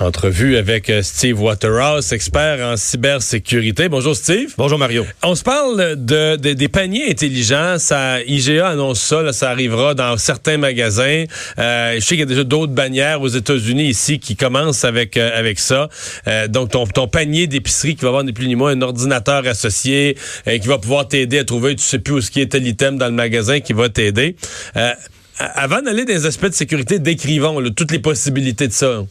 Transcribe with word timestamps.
Entrevue 0.00 0.56
avec 0.56 0.90
euh, 0.90 1.02
Steve 1.02 1.42
Waterhouse, 1.42 2.12
expert 2.12 2.64
en 2.64 2.76
cybersécurité. 2.76 3.88
Bonjour 3.88 4.14
Steve. 4.14 4.54
Bonjour 4.56 4.78
Mario. 4.78 5.04
On 5.24 5.34
se 5.34 5.42
parle 5.42 5.96
de, 5.96 6.36
de- 6.36 6.52
des 6.52 6.68
paniers 6.68 7.10
intelligents. 7.10 7.78
Ça, 7.80 8.22
IGA 8.22 8.68
annonce 8.68 9.00
ça, 9.00 9.22
là, 9.22 9.32
ça 9.32 9.50
arrivera 9.50 9.94
dans 9.94 10.16
certains 10.16 10.56
magasins. 10.56 11.24
Euh, 11.58 11.96
je 11.96 12.00
sais 12.00 12.10
qu'il 12.10 12.20
y 12.20 12.22
a 12.22 12.26
déjà 12.26 12.44
d'autres 12.44 12.72
bannières 12.72 13.20
aux 13.22 13.28
États-Unis 13.28 13.88
ici 13.88 14.20
qui 14.20 14.36
commencent 14.36 14.84
avec 14.84 15.16
euh, 15.16 15.36
avec 15.36 15.58
ça. 15.58 15.88
Euh, 16.28 16.46
donc 16.46 16.70
ton, 16.70 16.86
ton 16.86 17.08
panier 17.08 17.48
d'épicerie 17.48 17.96
qui 17.96 18.02
va 18.02 18.08
avoir 18.08 18.22
ni 18.22 18.32
plus 18.32 18.46
ni 18.46 18.54
moins 18.54 18.70
un 18.70 18.82
ordinateur 18.82 19.48
associé 19.48 20.16
euh, 20.46 20.58
qui 20.58 20.68
va 20.68 20.78
pouvoir 20.78 21.08
t'aider 21.08 21.40
à 21.40 21.44
trouver, 21.44 21.74
tu 21.74 21.82
sais 21.82 21.98
plus 21.98 22.14
où 22.14 22.20
ce 22.20 22.30
qui 22.30 22.40
est 22.40 22.52
tel 22.52 22.64
item 22.68 22.98
dans 22.98 23.06
le 23.06 23.12
magasin 23.12 23.58
qui 23.58 23.72
va 23.72 23.88
t'aider. 23.88 24.36
Euh, 24.76 24.92
avant 25.40 25.82
d'aller 25.82 26.04
dans 26.04 26.12
les 26.14 26.26
aspects 26.26 26.46
de 26.46 26.54
sécurité, 26.54 26.98
décrivons 26.98 27.58
là, 27.60 27.70
toutes 27.70 27.92
les 27.92 28.00
possibilités 28.00 28.66
de 28.68 28.72
ça. 28.72 29.04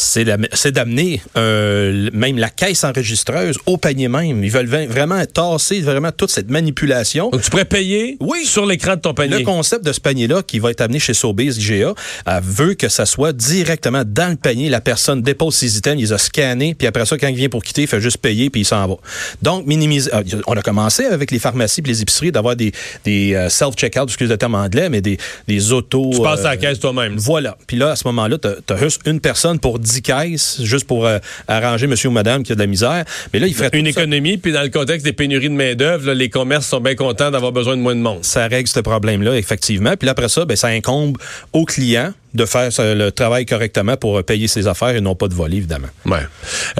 C'est 0.00 0.24
d'am- 0.24 0.46
c'est 0.52 0.70
d'amener 0.70 1.20
euh, 1.36 2.08
même 2.12 2.38
la 2.38 2.50
caisse 2.50 2.84
enregistreuse 2.84 3.58
au 3.66 3.78
panier 3.78 4.06
même. 4.06 4.44
Ils 4.44 4.50
veulent 4.50 4.68
vra- 4.68 4.86
vraiment 4.86 5.20
tasser 5.26 5.80
vraiment 5.80 6.12
toute 6.12 6.30
cette 6.30 6.50
manipulation. 6.50 7.30
Donc, 7.30 7.42
tu 7.42 7.50
pourrais 7.50 7.64
payer 7.64 8.16
Oui. 8.20 8.44
sur 8.44 8.64
l'écran 8.64 8.94
de 8.94 9.00
ton 9.00 9.12
panier. 9.12 9.38
Le 9.38 9.44
concept 9.44 9.84
de 9.84 9.92
ce 9.92 9.98
panier-là, 10.00 10.42
qui 10.44 10.60
va 10.60 10.70
être 10.70 10.82
amené 10.82 11.00
chez 11.00 11.14
Sobeys 11.14 11.56
IGA, 11.58 11.94
euh, 12.28 12.40
veut 12.42 12.74
que 12.74 12.88
ça 12.88 13.06
soit 13.06 13.32
directement 13.32 14.04
dans 14.06 14.30
le 14.30 14.36
panier. 14.36 14.68
La 14.68 14.80
personne 14.80 15.20
dépose 15.20 15.56
ses 15.56 15.76
items, 15.78 15.96
il 15.98 16.02
les 16.04 16.12
a 16.12 16.18
scannés, 16.18 16.74
puis 16.74 16.86
après 16.86 17.04
ça, 17.04 17.18
quand 17.18 17.26
il 17.28 17.34
vient 17.36 17.48
pour 17.48 17.64
quitter, 17.64 17.82
il 17.82 17.88
fait 17.88 18.00
juste 18.00 18.18
payer, 18.18 18.50
puis 18.50 18.60
il 18.60 18.64
s'en 18.64 18.86
va. 18.86 18.94
Donc, 19.42 19.66
minimiser. 19.66 20.14
euh, 20.14 20.22
on 20.46 20.52
a 20.54 20.62
commencé 20.62 21.06
avec 21.06 21.32
les 21.32 21.40
pharmacies 21.40 21.80
et 21.84 21.88
les 21.88 22.02
épiceries 22.02 22.30
d'avoir 22.30 22.54
des, 22.54 22.70
des 23.04 23.46
self-checkout, 23.48 24.04
excuse 24.04 24.28
le 24.30 24.36
terme 24.36 24.54
anglais, 24.54 24.88
mais 24.90 25.00
des, 25.00 25.18
des 25.48 25.72
autos. 25.72 26.10
Tu 26.14 26.22
passes 26.22 26.40
à 26.44 26.50
la 26.50 26.56
caisse 26.56 26.78
toi-même. 26.78 27.16
Voilà. 27.16 27.58
Puis 27.66 27.76
là, 27.76 27.90
à 27.90 27.96
ce 27.96 28.06
moment-là, 28.06 28.36
tu 28.38 28.72
as, 28.72 28.76
juste 28.76 29.00
une 29.06 29.18
personne 29.20 29.58
pour 29.58 29.80
10 29.88 30.02
caisses, 30.02 30.60
juste 30.62 30.86
pour 30.86 31.06
euh, 31.06 31.18
arranger 31.46 31.86
monsieur 31.86 32.08
ou 32.08 32.12
madame 32.12 32.42
qui 32.42 32.52
a 32.52 32.54
de 32.54 32.60
la 32.60 32.66
misère. 32.66 33.04
Mais 33.32 33.38
là, 33.38 33.46
il 33.46 33.54
ferait 33.54 33.70
Une 33.72 33.86
tout 33.86 33.92
ça. 33.92 34.00
économie, 34.00 34.36
puis 34.36 34.52
dans 34.52 34.62
le 34.62 34.68
contexte 34.68 35.04
des 35.04 35.12
pénuries 35.12 35.48
de 35.48 35.54
main-d'œuvre, 35.54 36.12
les 36.12 36.28
commerces 36.28 36.66
sont 36.66 36.80
bien 36.80 36.94
contents 36.94 37.30
d'avoir 37.30 37.52
besoin 37.52 37.76
de 37.76 37.82
moins 37.82 37.94
de 37.94 38.00
monde. 38.00 38.24
ça 38.24 38.46
règle 38.46 38.68
ce 38.68 38.80
problème-là, 38.80 39.36
effectivement. 39.36 39.96
Puis 39.96 40.06
là, 40.06 40.12
après 40.12 40.28
ça, 40.28 40.44
ben, 40.44 40.56
ça 40.56 40.68
incombe 40.68 41.16
au 41.52 41.64
client 41.64 42.12
de 42.34 42.44
faire 42.44 42.70
le 42.78 43.10
travail 43.10 43.46
correctement 43.46 43.96
pour 43.96 44.18
euh, 44.18 44.22
payer 44.22 44.48
ses 44.48 44.66
affaires 44.66 44.90
et 44.96 45.00
non 45.00 45.14
pas 45.14 45.28
de 45.28 45.34
voler, 45.34 45.56
évidemment. 45.56 45.88
Ouais. 46.04 46.18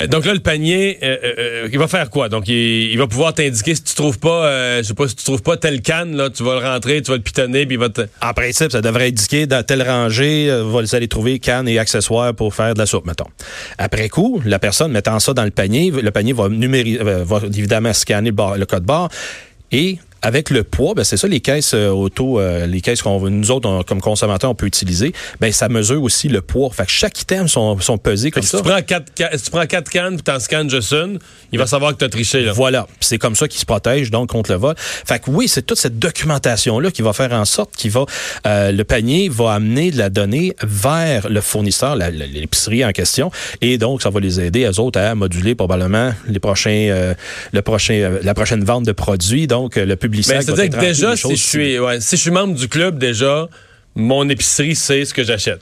Euh, 0.00 0.06
donc 0.06 0.24
là, 0.26 0.34
le 0.34 0.40
panier, 0.40 0.98
euh, 1.02 1.68
il 1.72 1.78
va 1.78 1.88
faire 1.88 2.10
quoi? 2.10 2.28
Donc, 2.28 2.48
il, 2.48 2.90
il 2.92 2.98
va 2.98 3.06
pouvoir 3.06 3.34
t'indiquer 3.34 3.74
si 3.74 3.82
tu 3.82 3.94
trouves 3.94 4.18
pas, 4.18 4.78
je 4.82 4.86
sais 4.86 4.94
pas, 4.94 5.08
si 5.08 5.16
tu 5.16 5.24
trouves 5.24 5.42
pas 5.42 5.56
telle 5.56 5.80
canne, 5.80 6.16
là, 6.16 6.30
tu 6.30 6.42
vas 6.42 6.60
le 6.60 6.66
rentrer, 6.66 7.00
tu 7.02 7.10
vas 7.10 7.16
le 7.16 7.22
pitonner, 7.22 7.66
puis 7.66 7.76
il 7.76 7.80
va 7.80 7.88
te... 7.88 8.02
En 8.22 8.32
principe, 8.32 8.72
ça 8.72 8.80
devrait 8.80 9.08
indiquer 9.08 9.46
dans 9.46 9.62
telle 9.62 9.82
rangée, 9.82 10.50
vous 10.64 10.94
allez 10.94 11.08
trouver 11.08 11.38
cannes 11.38 11.68
et 11.68 11.78
accessoires 11.78 12.34
pour 12.34 12.54
faire 12.54 12.74
de 12.74 12.78
la 12.78 12.86
soupe, 12.86 13.06
mettons. 13.06 13.28
Après 13.78 14.08
coup, 14.08 14.42
la 14.44 14.58
personne 14.58 14.92
mettant 14.92 15.18
ça 15.18 15.32
dans 15.34 15.44
le 15.44 15.50
panier, 15.50 15.90
le 15.90 16.10
panier 16.10 16.32
va, 16.32 16.48
numéri- 16.48 16.98
va 16.98 17.40
évidemment 17.46 17.92
scanner 17.92 18.30
le, 18.30 18.36
bar- 18.36 18.56
le 18.58 18.66
code 18.66 18.84
barre 18.84 19.08
et 19.72 19.98
avec 20.22 20.50
le 20.50 20.64
poids, 20.64 20.94
ben 20.94 21.04
c'est 21.04 21.16
ça 21.16 21.28
les 21.28 21.40
caisses 21.40 21.72
euh, 21.74 21.88
auto, 21.90 22.40
euh, 22.40 22.66
les 22.66 22.80
caisses 22.80 23.02
qu'on 23.02 23.28
nous 23.30 23.50
autres 23.50 23.68
on- 23.68 23.82
comme 23.82 24.00
consommateurs 24.00 24.50
on 24.50 24.54
peut 24.54 24.66
utiliser. 24.66 25.12
Ben 25.40 25.52
ça 25.52 25.68
mesure 25.68 26.02
aussi 26.02 26.28
le 26.28 26.40
poids. 26.40 26.70
Fait 26.72 26.84
que 26.86 26.90
chaque 26.90 27.20
item 27.20 27.46
sont, 27.48 27.78
sont 27.80 27.98
pesés 27.98 28.30
comme 28.30 28.42
Si 28.42 28.48
ça. 28.50 28.58
tu 28.58 28.64
prends 28.64 28.82
quatre, 28.82 29.06
si 29.36 29.42
tu 29.44 29.50
prends 29.50 29.66
quatre 29.66 29.90
cannes, 29.90 30.14
puis 30.14 30.22
t'en 30.24 30.40
scannes 30.40 30.68
juste 30.70 30.92
une, 30.92 31.18
il 31.52 31.58
va 31.58 31.66
savoir 31.66 31.92
que 31.92 31.98
t'as 31.98 32.08
triché, 32.08 32.42
là. 32.42 32.52
Voilà. 32.52 32.86
C'est 33.00 33.18
comme 33.18 33.34
ça 33.36 33.46
qu'ils 33.48 33.60
se 33.60 33.64
protègent 33.66 34.10
donc 34.10 34.28
contre 34.30 34.50
le 34.50 34.56
vol. 34.58 34.74
Fait 34.76 35.18
que 35.22 35.30
oui, 35.30 35.46
c'est 35.48 35.62
toute 35.62 35.78
cette 35.78 35.98
documentation 35.98 36.80
là 36.80 36.90
qui 36.90 37.02
va 37.02 37.12
faire 37.12 37.32
en 37.32 37.44
sorte 37.44 37.76
qu'il 37.76 37.90
va 37.90 38.04
euh, 38.46 38.72
le 38.72 38.84
panier 38.84 39.28
va 39.28 39.52
amener 39.54 39.90
de 39.90 39.98
la 39.98 40.10
donnée 40.10 40.54
vers 40.62 41.28
le 41.28 41.40
fournisseur, 41.40 41.96
l'épicerie 41.96 42.84
en 42.84 42.92
question, 42.92 43.30
et 43.60 43.78
donc 43.78 44.02
ça 44.02 44.10
va 44.10 44.20
les 44.20 44.40
aider 44.40 44.64
eux 44.64 44.80
autres 44.80 44.98
à 45.00 45.14
moduler 45.14 45.54
probablement 45.54 46.12
les 46.28 46.38
prochains, 46.40 46.70
euh, 46.90 47.14
le 47.52 47.62
prochain, 47.62 47.94
euh, 47.94 48.18
la 48.22 48.34
prochaine 48.34 48.64
vente 48.64 48.84
de 48.84 48.92
produits. 48.92 49.46
Donc 49.46 49.76
euh, 49.76 49.84
le 49.84 49.94
publicitaire. 49.94 50.07
Mais 50.08 50.22
va 50.34 50.42
c'est-à-dire 50.42 50.70
que 50.70 50.80
déjà, 50.80 51.16
si 51.16 51.36
je 51.36 51.42
suis, 51.42 51.78
ouais, 51.78 52.00
si 52.00 52.16
je 52.16 52.22
suis 52.22 52.30
membre 52.30 52.54
du 52.54 52.68
club, 52.68 52.98
déjà, 52.98 53.48
mon 53.94 54.28
épicerie 54.28 54.74
sait 54.74 55.04
ce 55.04 55.14
que 55.14 55.24
j'achète. 55.24 55.60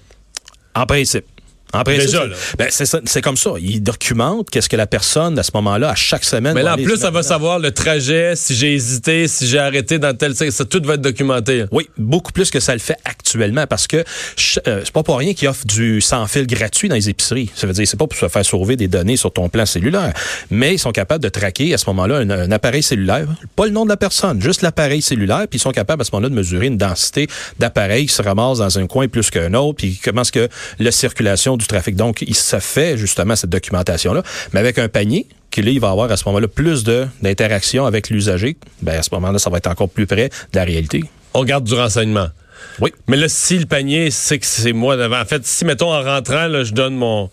En 0.74 0.86
principe. 0.86 1.24
En 1.72 1.82
principe, 1.82 2.18
ben, 2.58 2.68
c'est 2.70 3.22
comme 3.22 3.36
ça. 3.36 3.50
Il 3.58 3.82
documente 3.82 4.48
qu'est-ce 4.50 4.68
que 4.68 4.76
la 4.76 4.86
personne, 4.86 5.38
à 5.38 5.42
ce 5.42 5.50
moment-là, 5.54 5.90
à 5.90 5.94
chaque 5.94 6.24
semaine... 6.24 6.54
Mais 6.54 6.62
là, 6.62 6.74
en 6.74 6.76
plus, 6.76 6.96
ça 6.96 7.10
va 7.10 7.22
savoir 7.22 7.58
le 7.58 7.72
trajet, 7.72 8.34
si 8.36 8.54
j'ai 8.54 8.74
hésité, 8.74 9.28
si 9.28 9.46
j'ai 9.46 9.58
arrêté 9.58 9.98
dans 9.98 10.16
tel... 10.16 10.34
Ça, 10.34 10.64
tout 10.64 10.80
va 10.84 10.94
être 10.94 11.00
documenté. 11.00 11.64
Oui, 11.72 11.88
beaucoup 11.98 12.32
plus 12.32 12.50
que 12.50 12.60
ça 12.60 12.72
le 12.72 12.78
fait 12.78 12.96
actuellement 13.04 13.66
parce 13.66 13.86
que 13.86 13.96
euh, 13.98 14.80
c'est 14.84 14.92
pas 14.92 15.02
pour 15.02 15.18
rien 15.18 15.34
qu'ils 15.34 15.48
offrent 15.48 15.66
du 15.66 16.00
sans 16.00 16.26
fil 16.26 16.46
gratuit 16.46 16.88
dans 16.88 16.94
les 16.94 17.08
épiceries. 17.08 17.50
Ça 17.54 17.66
veut 17.66 17.72
dire 17.72 17.86
c'est 17.86 17.98
pas 17.98 18.06
pour 18.06 18.18
se 18.18 18.28
faire 18.28 18.44
sauver 18.44 18.76
des 18.76 18.88
données 18.88 19.16
sur 19.16 19.32
ton 19.32 19.48
plan 19.48 19.66
cellulaire, 19.66 20.12
mais 20.50 20.74
ils 20.74 20.78
sont 20.78 20.92
capables 20.92 21.22
de 21.22 21.28
traquer 21.28 21.74
à 21.74 21.78
ce 21.78 21.86
moment-là 21.86 22.16
un, 22.16 22.30
un 22.30 22.52
appareil 22.52 22.82
cellulaire, 22.82 23.26
pas 23.56 23.66
le 23.66 23.72
nom 23.72 23.84
de 23.84 23.90
la 23.90 23.96
personne, 23.96 24.40
juste 24.40 24.62
l'appareil 24.62 25.02
cellulaire, 25.02 25.46
puis 25.48 25.58
ils 25.58 25.62
sont 25.62 25.72
capables 25.72 26.02
à 26.02 26.04
ce 26.04 26.10
moment-là 26.12 26.28
de 26.28 26.34
mesurer 26.34 26.66
une 26.66 26.78
densité 26.78 27.26
d'appareils 27.58 28.06
qui 28.06 28.14
se 28.14 28.22
ramassent 28.22 28.58
dans 28.58 28.78
un 28.78 28.86
coin 28.86 29.08
plus 29.08 29.30
qu'un 29.30 29.54
autre, 29.54 29.78
puis 29.78 29.98
comment 30.02 30.22
est-ce 30.22 30.32
que 30.32 30.48
la 30.78 30.92
circulation 30.92 31.55
du 31.56 31.66
trafic. 31.66 31.96
Donc, 31.96 32.22
il 32.22 32.34
se 32.34 32.58
fait 32.58 32.96
justement 32.96 33.36
cette 33.36 33.50
documentation-là, 33.50 34.22
mais 34.52 34.60
avec 34.60 34.78
un 34.78 34.88
panier 34.88 35.26
que 35.50 35.60
là, 35.60 35.70
il 35.70 35.80
va 35.80 35.90
avoir 35.90 36.10
à 36.10 36.16
ce 36.16 36.24
moment-là 36.26 36.48
plus 36.48 36.84
de 36.84 37.06
d'interaction 37.22 37.86
avec 37.86 38.10
l'usager, 38.10 38.56
ben 38.82 38.98
à 38.98 39.02
ce 39.02 39.10
moment-là, 39.12 39.38
ça 39.38 39.50
va 39.50 39.58
être 39.58 39.68
encore 39.68 39.88
plus 39.88 40.06
près 40.06 40.28
de 40.28 40.58
la 40.58 40.64
réalité. 40.64 41.02
On 41.34 41.44
garde 41.44 41.64
du 41.64 41.74
renseignement. 41.74 42.28
Oui. 42.80 42.92
Mais 43.08 43.16
là, 43.16 43.28
si 43.28 43.58
le 43.58 43.66
panier 43.66 44.10
sait 44.10 44.38
que 44.38 44.46
c'est 44.46 44.72
moi 44.72 44.96
devant... 44.96 45.20
En 45.20 45.24
fait, 45.24 45.46
si, 45.46 45.64
mettons, 45.64 45.92
en 45.92 46.02
rentrant, 46.02 46.46
là, 46.48 46.64
je 46.64 46.72
donne 46.72 46.94
mon 46.94 47.30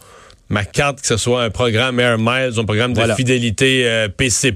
ma 0.49 0.65
carte, 0.65 1.01
que 1.01 1.07
ce 1.07 1.17
soit 1.17 1.43
un 1.43 1.49
programme 1.49 1.99
Air 1.99 2.17
Miles, 2.19 2.59
un 2.59 2.65
programme 2.65 2.93
de 2.93 2.99
Voilà. 2.99 3.15
fidélité 3.15 3.87
euh, 3.87 4.07
PC+, 4.07 4.53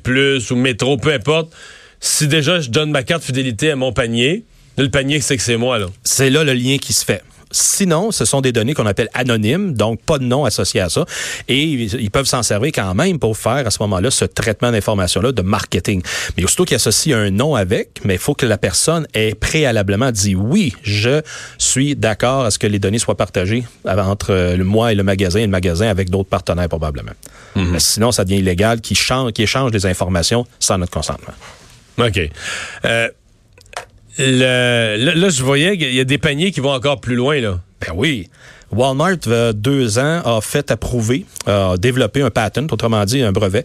ou 0.52 0.56
Métro, 0.56 0.98
peu 0.98 1.12
importe, 1.14 1.52
si 2.00 2.28
déjà 2.28 2.60
je 2.60 2.70
donne 2.70 2.92
ma 2.92 3.04
carte 3.04 3.24
fidélité 3.24 3.72
à 3.72 3.76
mon 3.76 3.92
panier, 3.94 4.44
là, 4.78 4.84
le 4.84 4.92
panier 4.92 5.20
sait 5.22 5.38
que 5.38 5.44
c'est 5.44 5.58
moi, 5.58 5.80
là. 5.80 5.88
C'est 6.04 6.30
là 6.30 6.44
le 6.44 6.54
lien 6.54 6.78
qui 6.78 6.94
se 6.94 7.04
fait. 7.04 7.24
Sinon, 7.52 8.12
ce 8.12 8.26
sont 8.26 8.42
des 8.42 8.52
données 8.52 8.74
qu'on 8.74 8.86
appelle 8.86 9.10
anonymes, 9.14 9.74
donc 9.74 10.02
pas 10.02 10.18
de 10.18 10.24
nom 10.24 10.46
associé 10.46 10.82
à 10.82 10.90
ça. 10.90 11.06
Et 11.48 11.64
ils 11.64 12.12
peuvent 12.12 12.26
s'en 12.26 12.44
servir 12.44 12.72
quand 12.74 12.94
même 12.94 13.20
pour 13.20 13.38
faire 13.38 13.66
à 13.66 13.72
ce 13.72 13.78
moment-là 13.82 14.12
ce 14.12 14.26
traitement 14.26 14.72
d'information-là 14.72 15.32
de 15.32 15.42
marketing. 15.42 16.02
Mais 16.36 16.44
aussitôt 16.44 16.66
qu'ils 16.66 16.76
associent 16.76 17.18
un 17.18 17.32
nom 17.32 17.56
avec, 17.56 18.02
mais 18.04 18.16
il 18.16 18.20
faut 18.20 18.34
que 18.34 18.46
la 18.46 18.58
personne 18.58 19.08
ait 19.14 19.36
préalablement 19.36 20.12
dit 20.12 20.36
oui, 20.36 20.74
je 20.84 21.22
suis 21.58 21.96
d'accord 21.96 22.46
à 22.46 22.52
ce 22.52 22.60
que 22.60 22.68
les 22.68 22.80
données 22.80 23.00
soient 23.00 23.18
partagées 23.18 23.64
entre 23.86 24.32
euh, 24.32 24.58
le 24.58 24.64
moi 24.64 24.92
et 24.92 24.96
le 24.96 25.04
magasin 25.04 25.40
et 25.40 25.46
le 25.46 25.52
magasin 25.52 25.88
avec 25.88 26.10
d'autres 26.10 26.30
partenaires 26.30 26.70
probablement. 26.70 27.14
Mais 27.56 27.80
sinon, 27.80 28.12
ça 28.12 28.24
devient 28.24 28.38
illégal 28.38 28.82
qui 28.82 28.94
change, 28.94 29.32
qui 29.32 29.42
échange 29.42 29.72
des 29.72 29.88
informations 29.88 30.46
sans 30.60 30.78
notre 30.78 30.92
consentement. 30.92 31.34
OK. 31.98 32.20
Euh, 32.86 33.10
le- 34.18 34.96
là, 34.98 35.16
là, 35.16 35.30
je 35.30 35.44
voyais 35.44 35.78
qu'il 35.78 35.94
y 35.94 36.00
a 36.00 36.04
des 36.04 36.18
paniers 36.18 36.52
qui 36.52 36.60
vont 36.60 36.74
encore 36.74 37.00
plus 37.02 37.16
loin, 37.16 37.40
là. 37.40 37.60
Ben 37.82 37.94
oui. 37.96 38.30
Walmart, 38.72 39.18
deux 39.54 39.98
ans, 39.98 40.22
a 40.26 40.40
fait 40.42 40.72
approuver, 40.72 41.26
a 41.46 41.76
développé 41.78 42.22
un 42.22 42.30
patent, 42.30 42.72
autrement 42.72 43.06
dit 43.06 43.22
un 43.22 43.32
brevet, 43.32 43.64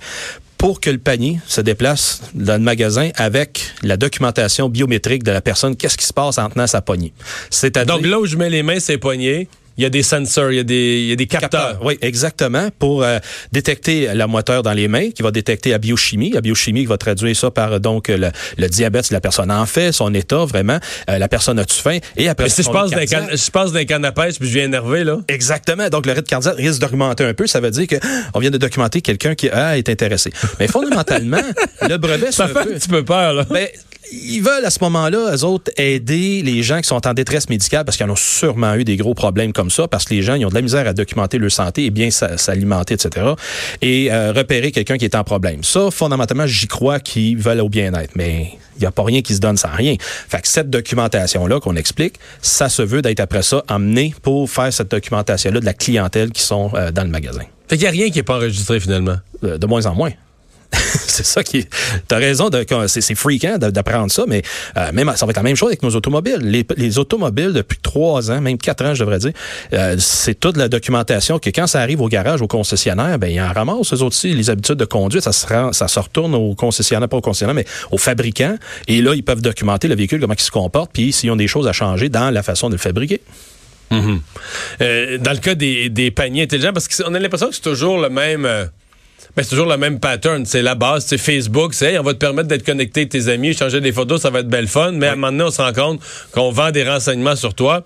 pour 0.58 0.80
que 0.80 0.90
le 0.90 0.98
panier 0.98 1.40
se 1.48 1.60
déplace 1.60 2.22
dans 2.34 2.52
le 2.52 2.60
magasin 2.60 3.10
avec 3.16 3.72
la 3.82 3.96
documentation 3.96 4.68
biométrique 4.68 5.24
de 5.24 5.32
la 5.32 5.40
personne, 5.40 5.74
qu'est-ce 5.74 5.98
qui 5.98 6.06
se 6.06 6.12
passe 6.12 6.38
en 6.38 6.48
tenant 6.50 6.68
sa 6.68 6.82
poignée? 6.82 7.12
C'est-à-dire... 7.50 7.96
Donc 7.96 8.06
là 8.06 8.20
où 8.20 8.26
je 8.26 8.36
mets 8.36 8.48
les 8.48 8.62
mains, 8.62 8.78
c'est 8.78 8.96
poignets. 8.98 9.48
Il 9.76 9.82
y 9.82 9.86
a 9.86 9.90
des 9.90 10.02
sensors, 10.02 10.52
il 10.52 10.56
y 10.56 10.60
a 10.60 10.64
des, 10.64 11.00
il 11.02 11.08
y 11.08 11.12
a 11.12 11.16
des 11.16 11.26
capteurs. 11.26 11.80
Oui, 11.82 11.98
exactement, 12.02 12.68
pour 12.78 13.02
euh, 13.02 13.18
détecter 13.52 14.12
la 14.14 14.26
moteur 14.26 14.62
dans 14.62 14.72
les 14.72 14.88
mains, 14.88 15.10
qui 15.10 15.22
va 15.22 15.30
détecter 15.30 15.70
la 15.70 15.78
biochimie. 15.78 16.30
La 16.30 16.40
biochimie 16.40 16.80
qui 16.80 16.86
va 16.86 16.98
traduire 16.98 17.36
ça 17.36 17.50
par 17.50 17.80
donc 17.80 18.08
le, 18.08 18.30
le 18.58 18.68
diabète 18.68 19.06
si 19.06 19.12
la 19.12 19.20
personne 19.20 19.50
en 19.50 19.66
fait, 19.66 19.92
son 19.92 20.12
état 20.14 20.44
vraiment, 20.44 20.78
euh, 21.10 21.18
la 21.18 21.28
personne 21.28 21.58
a-tu 21.58 21.80
faim, 21.80 21.98
et 22.16 22.28
après 22.28 22.44
Mais 22.44 22.50
si 22.50 22.62
je 22.62 22.70
passe 22.70 22.90
d'un 22.90 23.06
can, 23.06 23.26
je 23.32 23.50
passe 23.50 23.72
d'un 23.72 23.84
pêche 24.12 24.38
puis 24.38 24.48
je 24.48 24.54
viens 24.54 24.64
énervé, 24.64 25.04
là. 25.04 25.18
Exactement. 25.28 25.88
Donc, 25.88 26.06
le 26.06 26.12
rythme 26.12 26.26
cardiaque 26.26 26.56
risque 26.56 26.80
d'augmenter 26.80 27.24
un 27.24 27.34
peu. 27.34 27.46
Ça 27.46 27.60
veut 27.60 27.70
dire 27.70 27.86
que 27.86 27.96
on 28.34 28.40
vient 28.40 28.50
de 28.50 28.58
documenter 28.58 29.00
quelqu'un 29.00 29.34
qui 29.34 29.48
ah, 29.50 29.76
est 29.76 29.88
intéressé. 29.88 30.32
Mais 30.58 30.68
fondamentalement, 30.68 31.42
le 31.88 31.96
brevet, 31.96 32.32
ça 32.32 32.48
fait 32.48 32.58
un 32.58 32.64
petit 32.64 32.88
peu 32.88 33.04
peur, 33.04 33.32
là. 33.32 33.46
Ben, 33.50 33.68
ils 34.12 34.40
veulent 34.40 34.64
à 34.64 34.70
ce 34.70 34.78
moment-là, 34.82 35.34
eux 35.34 35.44
autres, 35.44 35.70
aider 35.76 36.42
les 36.42 36.62
gens 36.62 36.80
qui 36.80 36.88
sont 36.88 37.06
en 37.06 37.14
détresse 37.14 37.48
médicale 37.48 37.84
parce 37.84 37.96
qu'ils 37.96 38.10
ont 38.10 38.16
sûrement 38.16 38.74
eu 38.74 38.84
des 38.84 38.96
gros 38.96 39.14
problèmes 39.14 39.52
comme 39.52 39.61
ça, 39.70 39.88
parce 39.88 40.04
que 40.04 40.14
les 40.14 40.22
gens, 40.22 40.34
ils 40.34 40.44
ont 40.44 40.50
de 40.50 40.54
la 40.54 40.62
misère 40.62 40.86
à 40.86 40.92
documenter 40.92 41.38
leur 41.38 41.50
santé 41.50 41.84
et 41.84 41.90
bien 41.90 42.10
s'alimenter, 42.10 42.94
etc. 42.94 43.26
Et 43.80 44.12
euh, 44.12 44.32
repérer 44.32 44.72
quelqu'un 44.72 44.98
qui 44.98 45.04
est 45.04 45.14
en 45.14 45.24
problème. 45.24 45.62
Ça, 45.64 45.90
fondamentalement, 45.90 46.46
j'y 46.46 46.66
crois 46.66 47.00
qu'ils 47.00 47.36
veulent 47.36 47.60
au 47.60 47.68
bien-être. 47.68 48.12
Mais 48.14 48.52
il 48.76 48.80
n'y 48.80 48.86
a 48.86 48.90
pas 48.90 49.04
rien 49.04 49.22
qui 49.22 49.34
se 49.34 49.40
donne 49.40 49.56
sans 49.56 49.74
rien. 49.74 49.96
Fait 50.00 50.40
que 50.40 50.48
cette 50.48 50.70
documentation-là 50.70 51.60
qu'on 51.60 51.76
explique, 51.76 52.14
ça 52.40 52.68
se 52.68 52.82
veut 52.82 53.02
d'être 53.02 53.20
après 53.20 53.42
ça 53.42 53.62
emmené 53.68 54.14
pour 54.22 54.48
faire 54.50 54.72
cette 54.72 54.90
documentation-là 54.90 55.60
de 55.60 55.64
la 55.64 55.74
clientèle 55.74 56.30
qui 56.30 56.42
sont 56.42 56.70
euh, 56.74 56.90
dans 56.90 57.04
le 57.04 57.10
magasin. 57.10 57.42
Fait 57.68 57.76
qu'il 57.76 57.84
n'y 57.84 57.88
a 57.88 57.90
rien 57.90 58.10
qui 58.10 58.18
n'est 58.18 58.22
pas 58.22 58.36
enregistré 58.36 58.80
finalement. 58.80 59.16
Euh, 59.44 59.58
de 59.58 59.66
moins 59.66 59.86
en 59.86 59.94
moins. 59.94 60.10
C'est 61.22 61.32
ça 61.32 61.42
qui. 61.42 61.66
T'as 62.08 62.18
raison, 62.18 62.48
de, 62.50 62.64
c'est, 62.86 63.14
fréquent 63.14 63.58
d'apprendre 63.58 64.10
ça, 64.10 64.24
mais 64.26 64.42
euh, 64.76 64.92
même 64.92 65.12
ça 65.16 65.26
va 65.26 65.30
être 65.30 65.36
la 65.36 65.42
même 65.42 65.56
chose 65.56 65.68
avec 65.68 65.82
nos 65.82 65.94
automobiles. 65.94 66.38
Les, 66.40 66.66
les 66.76 66.98
automobiles 66.98 67.52
depuis 67.52 67.78
trois 67.82 68.30
ans, 68.30 68.40
même 68.40 68.58
quatre 68.58 68.84
ans, 68.84 68.94
je 68.94 69.00
devrais 69.00 69.18
dire, 69.18 69.32
euh, 69.72 69.96
c'est 69.98 70.38
toute 70.38 70.56
la 70.56 70.68
documentation 70.68 71.38
que 71.38 71.50
quand 71.50 71.66
ça 71.66 71.80
arrive 71.80 72.00
au 72.00 72.08
garage, 72.08 72.42
au 72.42 72.46
concessionnaire, 72.46 73.18
ben 73.18 73.28
ils 73.28 73.40
en 73.40 73.52
ramassent 73.52 73.92
eux 73.92 74.02
aussi 74.02 74.34
les 74.34 74.50
habitudes 74.50 74.76
de 74.76 74.84
conduite. 74.84 75.22
Ça 75.22 75.32
se 75.32 75.46
rend, 75.46 75.72
ça 75.72 75.88
se 75.88 75.98
retourne 75.98 76.34
au 76.34 76.54
concessionnaire, 76.54 77.08
pas 77.08 77.16
au 77.16 77.20
concessionnaire, 77.20 77.54
mais 77.54 77.66
au 77.90 77.98
fabricant. 77.98 78.56
Et 78.88 79.02
là, 79.02 79.14
ils 79.14 79.24
peuvent 79.24 79.42
documenter 79.42 79.88
le 79.88 79.94
véhicule, 79.94 80.20
comment 80.20 80.34
il 80.34 80.42
se 80.42 80.50
comporte, 80.50 80.90
puis 80.92 81.12
s'ils 81.12 81.30
ont 81.30 81.36
des 81.36 81.48
choses 81.48 81.66
à 81.68 81.72
changer 81.72 82.08
dans 82.08 82.30
la 82.30 82.42
façon 82.42 82.68
de 82.68 82.74
le 82.74 82.78
fabriquer. 82.78 83.20
Mm-hmm. 83.90 84.18
Euh, 84.80 85.18
dans 85.18 85.32
le 85.32 85.38
cas 85.38 85.54
des, 85.54 85.90
des 85.90 86.10
paniers 86.10 86.44
intelligents, 86.44 86.72
parce 86.72 86.88
qu'on 86.88 87.14
a 87.14 87.18
l'impression 87.18 87.48
que 87.48 87.54
c'est 87.54 87.60
toujours 87.62 87.98
le 87.98 88.08
même. 88.08 88.48
Ben, 89.34 89.42
c'est 89.42 89.50
toujours 89.50 89.66
le 89.66 89.76
même 89.76 89.98
pattern. 89.98 90.44
C'est 90.44 90.60
la 90.60 90.74
base, 90.74 91.06
c'est 91.06 91.16
Facebook, 91.16 91.72
c'est 91.72 91.98
on 91.98 92.02
va 92.02 92.12
te 92.12 92.18
permettre 92.18 92.48
d'être 92.48 92.64
connecté 92.64 93.00
avec 93.00 93.10
tes 93.10 93.28
amis, 93.28 93.54
changer 93.54 93.80
des 93.80 93.92
photos, 93.92 94.20
ça 94.20 94.30
va 94.30 94.40
être 94.40 94.48
belle 94.48 94.68
fun. 94.68 94.92
Mais 94.92 95.06
à 95.06 95.12
un 95.12 95.14
moment 95.16 95.32
donné, 95.32 95.44
on 95.44 95.50
se 95.50 95.62
rend 95.62 95.72
compte 95.72 96.00
qu'on 96.32 96.50
vend 96.50 96.70
des 96.70 96.84
renseignements 96.84 97.36
sur 97.36 97.54
toi. 97.54 97.84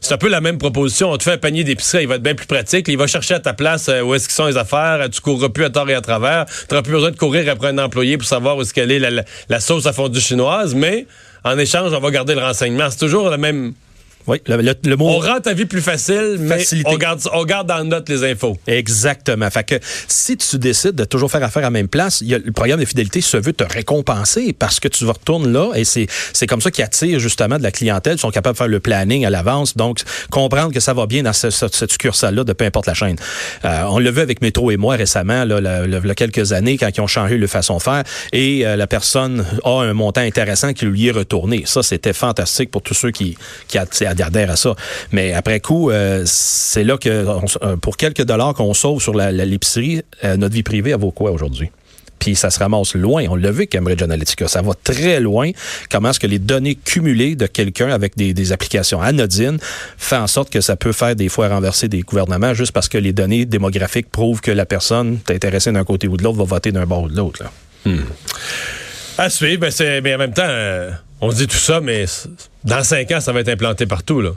C'est 0.00 0.14
un 0.14 0.18
peu 0.18 0.28
la 0.28 0.40
même 0.40 0.58
proposition. 0.58 1.10
On 1.10 1.16
te 1.18 1.24
fait 1.24 1.32
un 1.32 1.38
panier 1.38 1.64
d'épicerie, 1.64 2.04
il 2.04 2.08
va 2.08 2.14
être 2.16 2.22
bien 2.22 2.34
plus 2.34 2.46
pratique. 2.46 2.88
Il 2.88 2.96
va 2.96 3.06
chercher 3.06 3.34
à 3.34 3.40
ta 3.40 3.52
place 3.52 3.88
euh, 3.88 4.02
où 4.02 4.14
est-ce 4.14 4.28
qu'ils 4.28 4.34
sont 4.34 4.46
les 4.46 4.56
affaires. 4.56 5.08
Tu 5.10 5.20
courras 5.20 5.48
plus 5.48 5.64
à 5.64 5.70
tort 5.70 5.88
et 5.90 5.94
à 5.94 6.00
travers. 6.00 6.46
Tu 6.46 6.52
n'auras 6.70 6.82
plus 6.82 6.92
besoin 6.92 7.10
de 7.10 7.16
courir 7.16 7.50
après 7.50 7.68
un 7.68 7.78
employé 7.78 8.16
pour 8.16 8.26
savoir 8.26 8.56
où 8.56 8.62
est-ce 8.62 8.72
qu'elle 8.72 8.90
est 8.90 8.98
la, 8.98 9.22
la, 9.48 9.60
sauce 9.60 9.86
à 9.86 9.92
fondue 9.92 10.20
chinoise. 10.20 10.74
Mais 10.74 11.06
en 11.44 11.58
échange, 11.58 11.92
on 11.92 12.00
va 12.00 12.10
garder 12.10 12.34
le 12.34 12.40
renseignement. 12.42 12.88
C'est 12.90 12.98
toujours 12.98 13.30
le 13.30 13.36
même 13.36 13.74
oui, 14.26 14.40
le, 14.46 14.96
mot. 14.96 15.08
On 15.08 15.18
rend 15.18 15.40
ta 15.40 15.52
vie 15.52 15.66
plus 15.66 15.80
facile, 15.80 16.36
mais 16.40 16.64
on 16.84 16.96
garde, 16.96 17.20
on 17.32 17.44
garde 17.44 17.68
dans 17.68 17.84
note 17.84 18.08
les 18.08 18.24
infos. 18.24 18.56
Exactement. 18.66 19.48
Fait 19.50 19.64
que 19.64 19.74
si 20.08 20.36
tu 20.36 20.58
décides 20.58 20.94
de 20.94 21.04
toujours 21.04 21.30
faire 21.30 21.42
affaire 21.42 21.62
à 21.62 21.66
la 21.66 21.70
même 21.70 21.88
place, 21.88 22.20
y 22.22 22.34
a, 22.34 22.38
le 22.38 22.52
programme 22.52 22.80
de 22.80 22.84
fidélité 22.84 23.20
se 23.20 23.36
veut 23.36 23.52
te 23.52 23.64
récompenser 23.64 24.52
parce 24.52 24.80
que 24.80 24.88
tu 24.88 25.04
retournes 25.04 25.52
là 25.52 25.72
et 25.74 25.84
c'est, 25.84 26.06
c'est 26.32 26.46
comme 26.46 26.60
ça 26.60 26.70
qu'ils 26.70 26.84
attire 26.84 27.18
justement 27.18 27.58
de 27.58 27.62
la 27.62 27.70
clientèle. 27.70 28.14
Ils 28.14 28.20
sont 28.20 28.30
capables 28.30 28.54
de 28.54 28.58
faire 28.58 28.68
le 28.68 28.80
planning 28.80 29.24
à 29.26 29.30
l'avance. 29.30 29.76
Donc, 29.76 30.00
comprendre 30.30 30.72
que 30.72 30.80
ça 30.80 30.94
va 30.94 31.06
bien 31.06 31.22
dans 31.22 31.32
ce, 31.32 31.50
cette 31.50 31.90
succursale-là 31.90 32.44
de 32.44 32.52
peu 32.52 32.64
importe 32.64 32.86
la 32.86 32.94
chaîne. 32.94 33.16
Euh, 33.64 33.82
on 33.88 33.98
l'a 33.98 34.10
vu 34.10 34.20
avec 34.20 34.42
Métro 34.42 34.70
et 34.70 34.76
moi 34.76 34.96
récemment, 34.96 35.44
là, 35.44 35.86
y 35.86 36.10
a 36.10 36.14
quelques 36.14 36.52
années, 36.52 36.78
quand 36.78 36.88
ils 36.94 37.00
ont 37.00 37.06
changé 37.06 37.36
le 37.36 37.46
façon 37.46 37.76
de 37.76 37.82
faire 37.82 38.02
et 38.32 38.66
euh, 38.66 38.76
la 38.76 38.86
personne 38.86 39.44
a 39.64 39.82
un 39.82 39.92
montant 39.92 40.20
intéressant 40.20 40.72
qui 40.72 40.86
lui 40.86 41.06
est 41.06 41.12
retourné. 41.12 41.62
Ça, 41.66 41.82
c'était 41.82 42.12
fantastique 42.12 42.70
pour 42.70 42.82
tous 42.82 42.94
ceux 42.94 43.10
qui, 43.10 43.36
qui 43.68 43.78
adhère 44.22 44.50
à 44.50 44.56
ça. 44.56 44.74
Mais 45.12 45.32
après 45.32 45.60
coup, 45.60 45.90
euh, 45.90 46.22
c'est 46.26 46.84
là 46.84 46.96
que 46.96 47.08
euh, 47.08 47.76
pour 47.76 47.96
quelques 47.96 48.22
dollars 48.22 48.54
qu'on 48.54 48.74
sauve 48.74 49.00
sur 49.00 49.14
l'épicerie, 49.14 50.02
euh, 50.24 50.36
notre 50.36 50.54
vie 50.54 50.62
privée, 50.62 50.90
elle 50.90 51.00
vaut 51.00 51.10
quoi 51.10 51.30
aujourd'hui? 51.30 51.70
puis 52.18 52.34
ça 52.34 52.50
se 52.50 52.58
ramasse 52.58 52.94
loin. 52.94 53.26
On 53.28 53.36
l'a 53.36 53.50
vu 53.50 53.66
Cambridge 53.66 54.02
Analytica. 54.02 54.48
Ça 54.48 54.62
va 54.62 54.72
très 54.82 55.20
loin. 55.20 55.50
Comment 55.90 56.10
est-ce 56.10 56.18
que 56.18 56.26
les 56.26 56.38
données 56.38 56.74
cumulées 56.74 57.36
de 57.36 57.46
quelqu'un 57.46 57.90
avec 57.90 58.16
des, 58.16 58.52
applications 58.52 59.02
anodines 59.02 59.58
fait 59.98 60.16
en 60.16 60.26
sorte 60.26 60.50
que 60.50 60.62
ça 60.62 60.76
peut 60.76 60.92
faire 60.92 61.14
des 61.14 61.28
fois 61.28 61.48
renverser 61.48 61.88
des 61.88 62.00
gouvernements 62.00 62.54
juste 62.54 62.72
parce 62.72 62.88
que 62.88 62.96
les 62.96 63.12
données 63.12 63.44
démographiques 63.44 64.10
prouvent 64.10 64.40
que 64.40 64.50
la 64.50 64.64
personne 64.64 65.18
intéressée 65.28 65.72
d'un 65.72 65.84
côté 65.84 66.08
ou 66.08 66.16
de 66.16 66.22
l'autre 66.22 66.38
va 66.38 66.44
voter 66.44 66.72
d'un 66.72 66.86
bord 66.86 67.02
ou 67.02 67.08
de 67.08 67.16
l'autre. 67.16 67.44
Hmm. 67.84 68.00
À 69.18 69.30
suivre, 69.30 69.60
ben 69.60 70.00
mais 70.02 70.14
en 70.14 70.18
même 70.18 70.32
temps, 70.32 70.42
on 71.20 71.30
dit 71.30 71.46
tout 71.46 71.56
ça, 71.56 71.80
mais 71.80 72.04
dans 72.64 72.82
cinq 72.84 73.10
ans, 73.12 73.20
ça 73.20 73.32
va 73.32 73.40
être 73.40 73.48
implanté 73.48 73.86
partout, 73.86 74.20
là. 74.20 74.30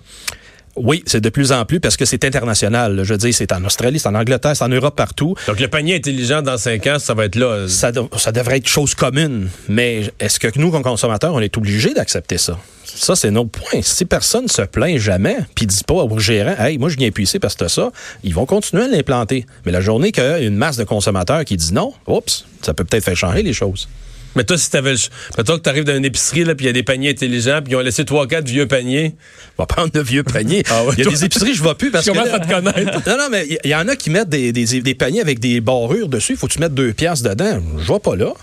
Oui, 0.76 1.04
c'est 1.06 1.20
de 1.20 1.30
plus 1.30 1.52
en 1.52 1.66
plus 1.66 1.82
parce 1.82 1.98
que 1.98 2.06
c'est 2.06 2.24
international. 2.24 3.02
Je 3.04 3.14
veux 3.14 3.18
dire, 3.18 3.34
c'est 3.34 3.52
en 3.52 3.66
Australie, 3.66 4.00
c'est 4.00 4.08
en 4.08 4.16
Angleterre, 4.16 4.56
c'est 4.56 4.64
en 4.64 4.70
Europe, 4.70 4.96
partout. 4.96 5.36
Donc, 5.48 5.60
le 5.60 5.68
panier 5.68 5.96
intelligent 5.96 6.42
dans 6.42 6.58
cinq 6.58 6.88
ans, 6.88 7.00
ça 7.00 7.14
va 7.14 7.26
être 7.26 7.36
là. 7.36 7.68
Ça, 7.68 7.92
ça 8.18 8.32
devrait 8.32 8.58
être 8.58 8.68
chose 8.68 8.96
commune. 8.96 9.50
Mais 9.68 10.14
est-ce 10.22 10.40
que 10.40 10.48
nous, 10.58 10.72
comme 10.72 10.84
consommateurs, 10.84 11.34
on 11.34 11.42
est 11.42 11.58
obligés 11.58 11.94
d'accepter 11.94 12.38
ça? 12.38 12.58
Ça, 12.86 13.16
c'est 13.16 13.30
notre 13.30 13.50
point. 13.50 13.82
Si 13.82 14.06
personne 14.06 14.48
se 14.48 14.62
plaint 14.62 14.98
jamais, 14.98 15.38
puis 15.54 15.66
dit 15.66 15.84
pas 15.86 15.96
au 15.96 16.20
gérant, 16.20 16.56
hey, 16.64 16.78
moi, 16.78 16.88
je 16.88 16.98
viens 16.98 17.10
ici 17.18 17.40
parce 17.40 17.56
que 17.56 17.68
ça, 17.68 17.92
ils 18.24 18.34
vont 18.34 18.46
continuer 18.46 18.84
à 18.84 18.88
l'implanter. 18.88 19.46
Mais 19.66 19.74
la 19.74 19.82
journée 19.82 20.12
qu'il 20.12 20.24
y 20.24 20.28
a 20.28 20.40
une 20.40 20.56
masse 20.56 20.78
de 20.78 20.86
consommateurs 20.86 21.44
qui 21.44 21.58
dit 21.58 21.74
non, 21.74 21.94
oups, 22.08 22.46
ça 22.62 22.74
peut 22.74 22.86
peut-être 22.86 23.04
faire 23.04 23.18
changer 23.18 23.44
les 23.44 23.54
choses. 23.54 23.90
Mais 24.36 24.44
toi, 24.44 24.58
si 24.58 24.70
t'avais 24.70 24.94
le. 24.94 25.00
Mettons 25.38 25.58
que 25.58 25.62
t'arrives 25.62 25.84
dans 25.84 25.96
une 25.96 26.06
épicerie, 26.06 26.44
là, 26.44 26.56
puis 26.56 26.66
il 26.66 26.68
y 26.68 26.70
a 26.70 26.74
des 26.74 26.84
paniers 26.84 27.10
intelligents, 27.10 27.62
puis 27.64 27.74
ils 27.74 27.76
ont 27.76 27.82
laissé 27.82 28.06
trois, 28.06 28.28
quatre 28.28 28.48
vieux 28.48 28.68
paniers. 28.68 29.16
On 29.58 29.64
va 29.64 29.66
prendre 29.66 29.92
de 29.92 30.00
vieux 30.00 30.24
paniers. 30.24 30.64
Ah 30.70 30.84
il 30.98 31.04
y 31.04 31.08
a 31.08 31.10
des 31.10 31.26
épiceries, 31.26 31.56
je 31.56 31.64
vois 31.64 31.78
plus 31.78 31.92
parce 31.92 32.06
que. 32.06 32.12
Comment 32.12 32.26
ça 32.26 32.40
te 32.40 32.48
connaître? 32.48 33.10
Non, 33.10 33.18
non, 33.18 33.28
mais 33.32 33.48
il 33.64 33.70
y, 33.70 33.76
en 33.76 33.88
a 33.88 33.96
qui 33.96 34.10
mettent 34.10 34.30
des, 34.30 34.52
des, 34.52 34.82
des 34.82 34.96
paniers 34.96 35.22
avec 35.22 35.40
des 35.40 35.62
barrures 35.62 36.10
dessus. 36.10 36.36
Faut 36.36 36.48
que 36.48 36.54
tu 36.54 36.60
mettes 36.60 36.74
deux 36.74 36.94
piastres 36.94 37.28
dedans. 37.28 37.60
Je 37.78 37.86
vois 37.86 38.00
pas 38.00 38.16
là. 38.16 38.34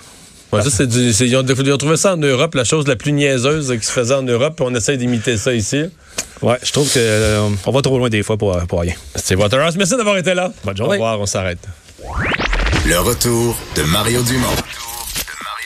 Ouais, 0.52 0.62
ça, 0.62 0.70
c'est 0.70 0.86
du, 0.86 1.10
ils, 1.10 1.36
ont, 1.36 1.44
ils, 1.44 1.72
ont, 1.72 1.76
trouvé 1.76 1.96
ça 1.96 2.14
en 2.14 2.16
Europe, 2.16 2.54
la 2.54 2.62
chose 2.62 2.86
la 2.86 2.94
plus 2.94 3.12
niaiseuse 3.12 3.74
qui 3.80 3.84
se 3.84 3.90
faisait 3.90 4.14
en 4.14 4.22
Europe, 4.22 4.54
puis 4.56 4.64
on 4.68 4.74
essaie 4.74 4.96
d'imiter 4.96 5.36
ça 5.36 5.52
ici. 5.52 5.86
Ouais, 6.40 6.56
je 6.62 6.70
trouve 6.70 6.88
qu'on 6.92 6.98
euh, 7.00 7.48
va 7.66 7.82
trop 7.82 7.98
loin 7.98 8.08
des 8.08 8.22
fois 8.22 8.36
pour, 8.36 8.56
pour 8.66 8.80
rien. 8.80 8.94
C'est 9.16 9.34
Waterhouse. 9.34 9.76
Merci 9.76 9.96
d'avoir 9.96 10.16
été 10.18 10.34
là. 10.34 10.52
Bonne 10.64 10.76
journée. 10.76 10.90
Au 10.90 11.00
revoir, 11.00 11.20
on 11.20 11.26
s'arrête. 11.26 11.58
Le 12.86 12.98
retour 12.98 13.56
de 13.74 13.82
Mario 13.82 14.22
Dumont. 14.22 14.54